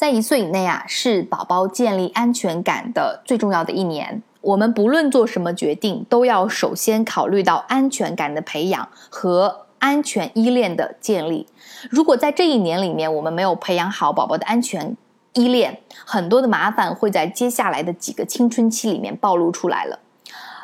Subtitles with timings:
[0.00, 4.22] 在一岁以内啊，是宝宝建立安全感的最重要的一年。
[4.40, 11.46] 我们不论做什么决定，都要首先考虑到安全感的培养和安全依恋的建立。
[11.90, 14.96] 如果在这一年里面，我们没有培养好宝宝的安全
[15.34, 19.98] 依恋，很多的麻烦会在接下来的几个青春期里面暴露出来了。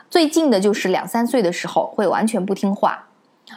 [0.09, 3.07] 最近的就是两三岁的时候会完全不听话，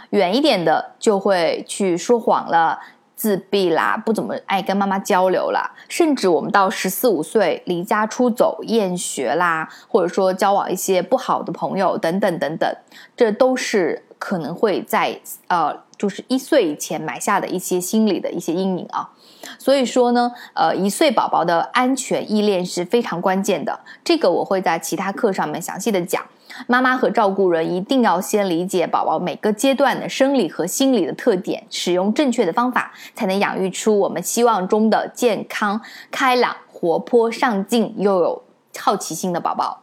[0.09, 2.77] 远一点的就会去说谎了。
[3.19, 12.73] 自闭啦，不怎么爱跟妈妈交流啦，甚至我们到十四五岁离家出走、厌学啦，或者说交往一些不好的朋友等等等等，
[13.17, 19.09] 这都是可能会在呃，就是一岁以前埋下的一些心理的一些阴影啊。
[19.57, 26.23] 所以说呢，呃，一岁宝宝的安全依恋是非常关键的，这个我会在其他课上面详细的讲。
[26.67, 35.81] 妈妈和照顾人一定要先理解宝宝每个阶段的生理和心理的特点，使用正确的方法，才能养育出我们希望中的健康、
[36.11, 38.43] 开朗、活泼、上进又有
[38.77, 39.81] 好奇心的宝宝。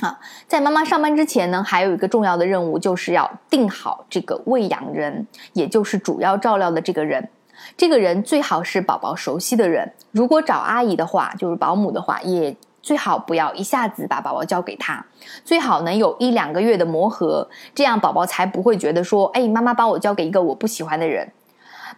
[0.00, 7.28] 啊，在妈妈上班之前呢，还有一个重要的任务，就是要定好这个喂养人，也就是主要照料的这个人。
[7.76, 12.56] 这个人最好是宝宝熟悉的人，如果找阿姨的话，就是保姆的话，也。
[12.82, 15.06] 最好不要一下子把宝宝交给他，
[15.44, 21.32] 最好能有一两个月的磨合，这样宝宝才不会觉得说，哎，妈妈把我交给一个我不喜欢的人。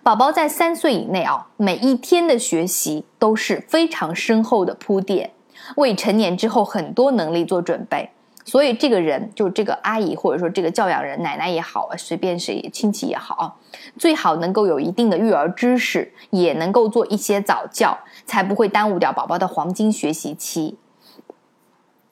[0.02, 5.30] 宝宝在三岁以内啊，每一天的学习都是非常深厚的铺垫，
[5.76, 8.10] 为成年之后很多能力做准备。
[8.44, 13.54] 所以这个人，就这个阿姨或者说这个教养人，奶奶也好，随便谁亲戚也好啊，
[13.98, 20.76] 最好能够有一定的育儿知识，也能够做一些早教，才不会耽误掉宝宝的黄金学习期。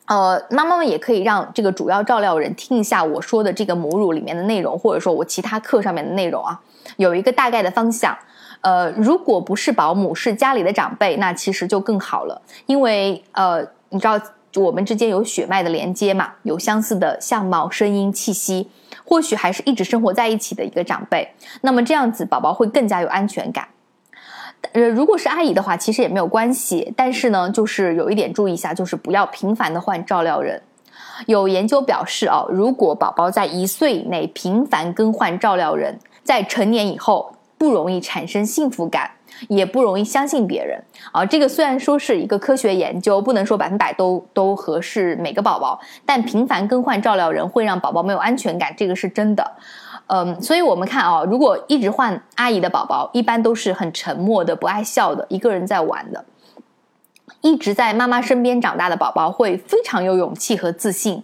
[0.06, 6.58] 呃，妈妈们也可以让这个主要照料人听一下我说的这个母乳里面的内容，或者说我其他课上面的内容啊，
[6.96, 8.16] 有一个大概的方向。
[8.62, 14.18] 呃，如果不是保姆，是家里的长辈，那其实就更好了，因为呃，你知道。
[14.56, 18.68] 我们之间有血脉的连接嘛，有相似的相貌、声音、气息，
[19.04, 21.26] 或许还是一直生活在一起的一个长辈，
[21.62, 23.66] 那么这样子宝宝会更加有安全感。
[24.72, 30.62] 呃，如果是阿姨的话，其实也没有关系，但是呢，就是有一点注意一下，就是不要频繁的换照料人。
[31.26, 39.10] 有研究表示啊，如果宝宝在一岁以内频繁更换照料人，在成年以后不容易产生幸福感。
[39.48, 40.82] 也不容易相信别人
[41.12, 49.52] 啊，这个虽然说是一个科学研究，不能说百分百都都合适每个宝宝，但频繁更换照料人会让宝宝没有安全感，这个是真的。
[50.08, 56.20] 嗯，所以我们看啊，如果一直换阿姨的宝宝，一般都是很沉默的、不爱笑的、一个人在玩的；
[57.40, 61.22] 一直在妈妈身边长大的宝宝会非常有勇气和自信。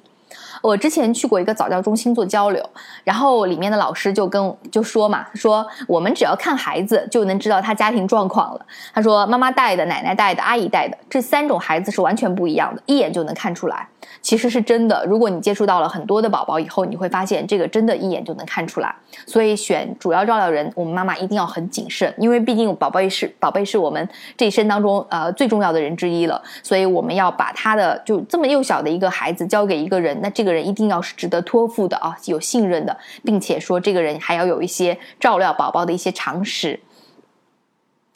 [0.62, 2.64] 我之前去过一个早教中心做交流，
[3.04, 8.66] 然后里面的老师就跟就说嘛，说我们只要看孩子就能知道他家庭状况了。
[8.92, 13.88] 他说妈妈带的、奶奶带的、阿姨带的这三种孩子是完全不一样的，一眼就能看出来。
[14.22, 18.94] 其实是真的，如果你接触到了很多的宝宝以后，你会发现这个真的一眼就能看出来。
[19.26, 36.80] 所以选主要照料人，我们妈妈一定要很谨慎，因为毕竟宝贝是宝贝是我们这一生当中呃最重要的人之一了，所以我们要把他的就这么幼小的一个孩子交给一个人，那这个个人一定要是值得托付的啊，有信任的，并且说这个人还要有一些照料宝宝的一些常识。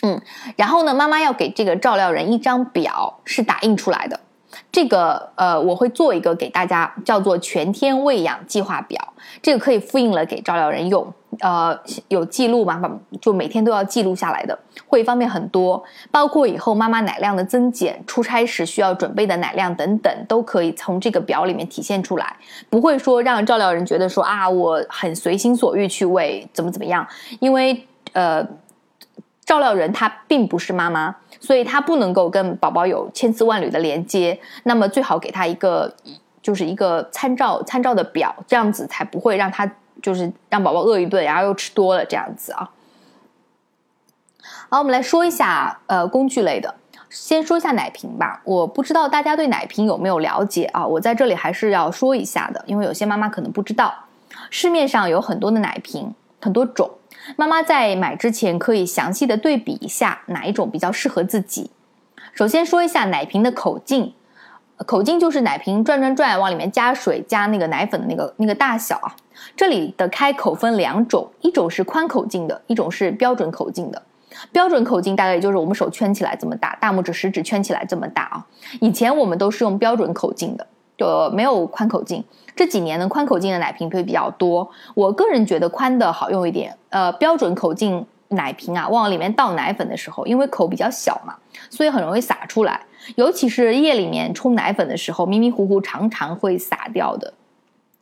[0.02, 0.20] 嗯，
[0.56, 4.18] 然后呢，妈妈要给这个照料人一张表，是打印出来的。
[4.72, 11.78] 这个呃，我会做一个给大家叫做全天喂养计划表，这个可以复印了给照料人用，呃，
[12.08, 12.80] 有记录嘛，
[13.20, 15.82] 就每天都要记录下来的，会方便很多。
[16.10, 22.36] 包括以后妈妈奶量的增减、出差时需要准备的奶量等等，都可以从这个表里面体现出来，
[22.68, 27.06] 不会说让照料人觉得说啊，我很随心所欲去喂，怎么怎么样，
[27.40, 28.46] 因为呃。
[29.44, 34.38] 照料人他并不是妈妈，所以他不能够跟宝宝有千丝万缕的连接。
[34.62, 35.92] 那么最好给他一个，
[36.40, 39.70] 就是一个参照参照的表，这样子才不会让他
[40.02, 42.70] 就是让宝宝饿一顿，然后又吃多了这样子啊。
[44.68, 46.74] 好，我们来说一下呃工具类的，
[47.08, 48.42] 先说一下奶瓶吧。
[48.44, 50.86] 我不知道大家对奶瓶有没有了解啊？
[50.86, 53.94] 我在这里还是要说一下的，因为有些妈妈可能不知道，
[54.50, 56.90] 市面上有很多的奶瓶，很多种。
[57.36, 61.70] 妈妈在买之前可以详细的对比一下哪一种比较适合自己。
[62.32, 64.14] 首先说一下奶瓶的口径，
[64.84, 69.14] 口径就是奶瓶转转转往里面加水加那个奶粉的那个那个大小啊。
[69.56, 74.02] 这里的开口分两种，一种是宽口径的，一种是标准口径的。
[74.50, 78.46] 标准口径大概也就是我们手圈起来这么大，大拇指食指圈起来这么大啊。
[78.80, 80.66] 以前我们都是用标准口径的。
[80.98, 82.22] 就没有宽口径，
[82.54, 84.70] 这几年呢，宽口径的奶瓶会比较多。
[84.94, 86.76] 我个人觉得宽的好用一点。
[86.90, 91.34] 呃，标准口径奶瓶啊往里面倒奶粉的时候，因为口比较小嘛，
[91.70, 92.80] 所以很容易洒出来。
[93.16, 97.34] 尤其是夜里面冲奶粉的时候，迷迷糊糊常常会洒掉的。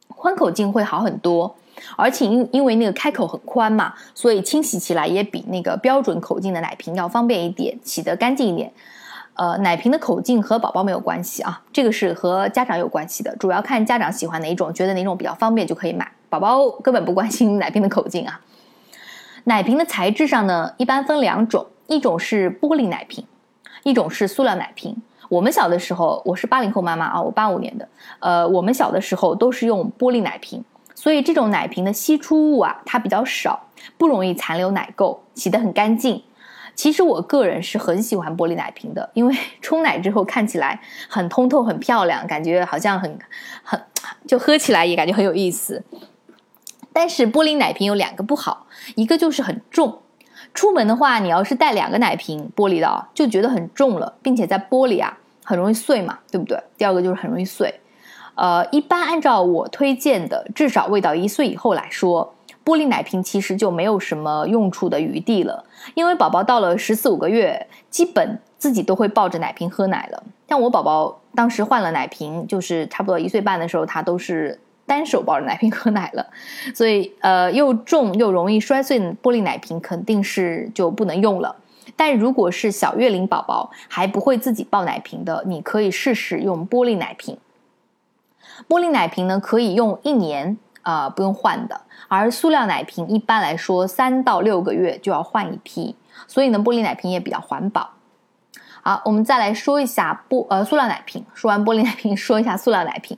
[0.08, 1.56] 宽口径会好很多，
[1.96, 8.70] 而且因因为那个开口很宽嘛，所以清洗起来也比那个标准口径的奶瓶要方便一点，洗得干净一点。
[9.34, 16.06] 呃，奶瓶的口径和宝宝没有关系啊，这个是和家长有关系的，主要看家长喜欢哪一种，觉得哪种比较方便就可以买。
[16.28, 18.38] 宝宝根本不关心奶瓶的口径啊。
[19.44, 23.24] 奶瓶的材质上呢，一般分两种，一种是玻璃奶瓶，
[23.82, 24.96] 一种是塑料奶瓶。
[25.28, 27.88] 我们小的时候，我是八零后妈妈啊，我八五年的，
[28.18, 30.62] 呃，我们小的时候都是用玻璃奶瓶，
[30.94, 36.22] 所以这种奶瓶的析出物啊，它比较少，不容易残留奶垢，洗得很干净。
[36.74, 43.18] 其实我个人是很喜欢玻璃奶瓶的，因为 冲奶之后看起来很通透、很漂亮，感觉好像很
[43.62, 43.80] 很，
[44.26, 45.82] 就喝起来也感觉很有意思。
[46.92, 48.66] 但是玻璃奶瓶有两个不好，
[48.96, 50.00] 一个就是很重。
[50.52, 56.60] 出门的话，你要是带两个奶瓶玻璃的啊，就觉得很重了，并且在玻璃啊很容易碎嘛，对不对？
[56.76, 57.72] 第二个就是很容易碎。
[58.34, 62.34] 呃，一般按照我推荐的，至少喂到一岁以后来说，
[62.64, 65.64] 玻璃奶瓶其实就没有什么用处的余地了，
[65.94, 70.24] 因为宝宝到了十四五个月，基本自己都会抱着奶瓶喝奶了。
[70.48, 74.58] 像我宝宝当时换了奶瓶，就是差不多一岁半的时候，他都是。
[74.90, 76.26] 单手抱着奶瓶喝奶了，
[76.74, 81.54] 所以呃又重又容易摔碎玻璃奶瓶肯定是就不能用了。
[81.94, 87.38] 但如果是小月龄宝宝还不会自己抱奶瓶的，你可以试试用玻璃奶瓶。
[88.68, 95.94] 玻璃奶瓶呢可以用一年啊不用换的，而塑料奶瓶一般来说三到六个月就要换一批，
[96.26, 97.90] 所以呢玻璃奶瓶也比较环保。
[98.82, 101.24] 好，我们再来说一下玻呃塑料奶瓶。
[101.32, 103.16] 说完玻璃奶瓶，说一下塑料奶瓶。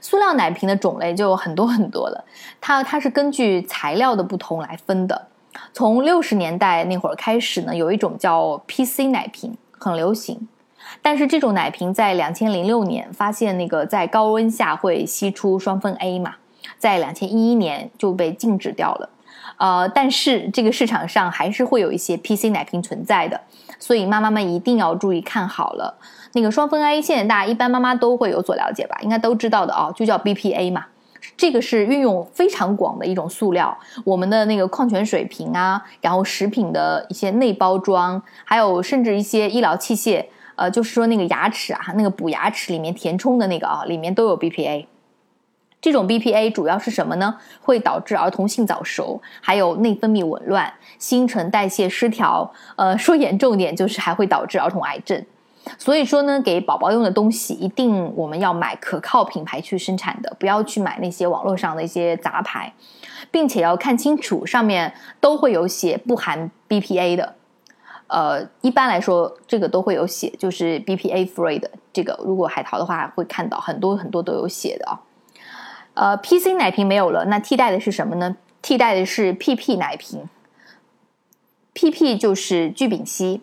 [0.00, 2.24] 塑料奶瓶的种类就很多很多了，
[2.60, 5.28] 它它是根据材料的不同来分的。
[5.72, 10.48] 从六十年代那会儿开始呢，有一种叫 PC 奶瓶很流行，
[11.02, 16.36] 但是这种奶瓶在两千零六年发现那个在高温下会析出双酚 A 嘛，
[16.78, 19.08] 在两千一一年就被禁止掉了。
[19.60, 23.38] 呃，但是这个市场上还是会有一些 PC 奶瓶存在的，
[23.78, 25.98] 所以妈妈们一定要注意看好了。
[26.32, 28.96] 那个双酚 A，现在大家一般妈妈都会有所了解吧？
[29.02, 30.86] 应该都知道的啊，就叫 BPA 嘛。
[31.36, 40.24] 这个是运用非常广的一种塑料，我们的那个矿泉水瓶啊，然后食品的一些内包装，还有甚至一些医疗器械，
[40.56, 44.86] 呃，就是说那个牙齿啊，那个补牙齿里面填充的那个啊，里面都有 BPA。
[45.80, 47.36] 这种 BPA 主要是什么呢？
[47.62, 55.24] 会导致儿童性早熟，还有内分泌紊乱、新陈代谢失调，呃，说严重点就是还会导致儿童癌症。
[55.78, 62.72] 所以说呢，给宝宝用的东西一定我们要买可靠品牌去生产的，不要去买那些网络上的一些杂牌，
[63.30, 67.34] 并且要看清楚上面都会有写不含 BPA 的。
[68.08, 71.70] 呃，一般来说这个都会有写，就是 BPA free 的。
[71.92, 74.98] 这个如果海淘的话会看到很多很多都有写的啊。
[76.00, 78.34] 呃，PC 奶瓶没有了，那替代的是什么呢？
[78.62, 80.26] 替代的是 PP 奶瓶。
[81.74, 83.42] PP 就是聚丙烯。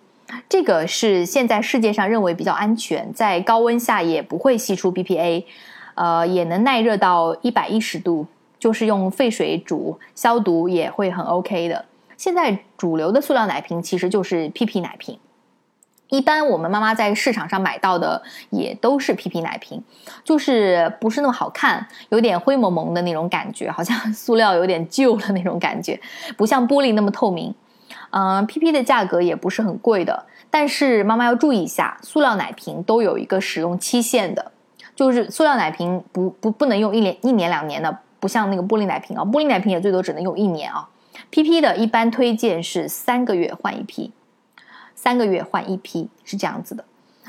[0.50, 5.44] 这个是现在世界上认为比较安全，在高温下也不会析出 BPA，
[5.94, 8.26] 呃，也能耐热到一百一十度，
[8.58, 11.86] 就是用沸水煮消毒也会很 OK 的。
[12.18, 15.20] 现在主流的塑料奶瓶其实就是 PP 奶瓶，
[16.10, 19.84] 一般我们妈妈在市场上买到的也都是 PP 奶瓶，
[20.24, 26.00] 就是不是那么好看，有点灰蒙蒙的那种感觉，好像 塑料有点旧了那种感觉，
[26.38, 27.54] 不像玻璃那么透明。
[28.12, 34.52] 嗯，PP 的价格也不是很贵的，但是妈妈要注意一下，塑料奶瓶都有一个使用期限的，
[34.96, 40.88] 就是塑料奶瓶不不不能用一年一年两年的，不像那个玻璃奶瓶啊，玻璃奶瓶也最多只能用一年啊。
[41.32, 44.12] PP 的一般推荐是三个月换一批，
[44.98, 46.84] 三个月换一批是这样子的。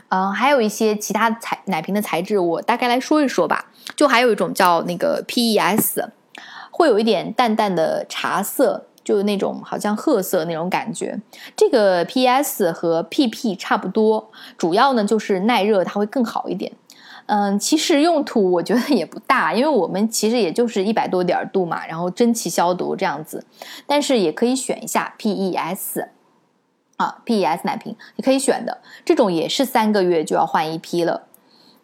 [0.09, 3.67] 嗯，还有一些其他材奶瓶的材质，我大概来说一说吧。
[3.95, 6.09] 就还有一种叫那个 PES，
[6.73, 8.87] 会有一点淡淡的茶色。
[9.05, 11.19] 就那种好像褐色那种感觉，
[11.57, 16.71] 这个 PS 和 PP 差不多，主要呢就是耐热，它会更好一点。
[17.25, 23.43] 嗯，其实用途我觉得也不大，因为我们其实也就是一百多点度嘛，然后蒸汽消毒这样子。
[23.87, 26.07] 但是也可以选一下 PES
[26.99, 31.23] 啊，PES 奶瓶你可以选的，这种也是三个月就要换一批了。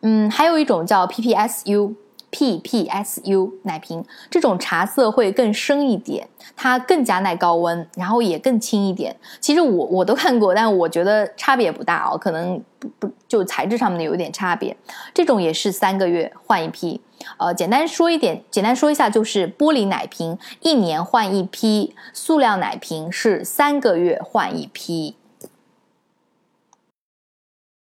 [0.03, 1.95] 嗯，还有一种叫 PPSU。
[2.35, 9.15] PPSU 奶瓶，这种茶色会更深一点，它更加耐高温，然后也更轻一点。
[9.41, 14.77] 其实我我都看过，但我觉得差别不大哦，可能不不就材质上面的有点差别。
[15.15, 17.01] 这种也是三个月换一批。
[17.39, 25.15] 呃，简单说一点，简单说一下，就是玻璃奶瓶一年换一批，塑料奶瓶是三个月换一批。